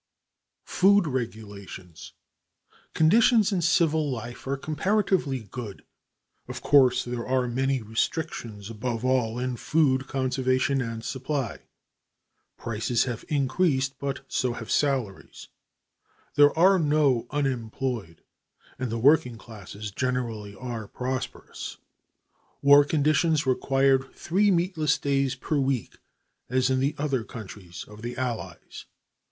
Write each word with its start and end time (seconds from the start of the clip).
Food 0.65 1.05
Regulations 1.05 2.13
Conditions 2.95 3.51
in 3.51 3.61
civil 3.61 4.09
life 4.09 4.47
are 4.47 4.57
comparatively 4.57 5.41
good. 5.41 5.83
Of 6.47 6.63
course, 6.63 7.05
there 7.05 7.27
are 7.27 7.47
many 7.47 7.83
restrictions, 7.83 8.71
above 8.71 9.05
all 9.05 9.37
in 9.37 9.57
food 9.57 10.07
conservation 10.07 10.81
and 10.81 11.05
supply. 11.05 11.59
Prices 12.57 13.03
have 13.03 13.23
increased, 13.29 13.99
but 13.99 14.21
so 14.27 14.53
have 14.53 14.71
salaries. 14.71 15.49
There 16.33 16.57
are 16.57 16.79
no 16.79 17.27
unemployed, 17.29 18.23
and 18.79 18.91
the 18.91 18.97
working 18.97 19.37
classes 19.37 19.91
generally 19.91 20.55
are 20.55 20.87
prosperous. 20.87 21.77
War 22.63 22.83
conditions 22.85 23.45
required 23.45 24.09
three 24.15 24.49
meatless 24.49 24.97
days 24.97 25.35
per 25.35 25.59
week, 25.59 25.99
as 26.49 26.71
in 26.71 26.79
the 26.79 26.95
other 26.97 27.23
countries 27.23 27.85
of 27.87 28.01
the 28.01 28.17
Allies. 28.17 28.87